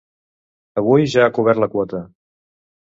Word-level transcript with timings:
Avui 0.83 1.07
ja 1.17 1.27
ha 1.29 1.35
cobert 1.39 1.65
la 1.67 1.71
quota. 1.77 2.05